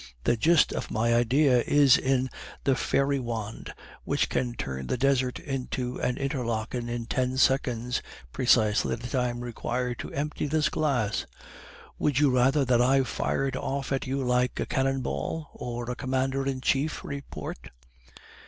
The 0.23 0.35
gist 0.35 0.73
of 0.73 0.89
my 0.89 1.13
idea 1.13 1.61
is 1.61 1.95
in 1.95 2.31
the 2.63 2.75
fairy 2.75 3.19
wand 3.19 3.71
which 4.03 4.29
can 4.29 4.55
turn 4.55 4.87
the 4.87 4.97
Desert 4.97 5.37
into 5.39 5.99
an 6.01 6.17
Interlaken 6.17 6.89
in 6.89 7.05
ten 7.05 7.37
seconds 7.37 8.01
(precisely 8.31 8.95
the 8.95 9.05
time 9.05 9.41
required 9.41 9.99
to 9.99 10.11
empty 10.11 10.47
this 10.47 10.69
glass). 10.69 11.27
Would 11.99 12.17
you 12.17 12.31
rather 12.31 12.65
that 12.65 12.81
I 12.81 13.03
fired 13.03 13.55
off 13.55 13.91
at 13.91 14.07
you 14.07 14.23
like 14.23 14.59
a 14.59 14.65
cannon 14.65 15.01
ball, 15.01 15.49
or 15.53 15.87
a 15.91 15.95
commander 15.95 16.47
in 16.47 16.61
chief's 16.61 17.03
report? 17.03 17.69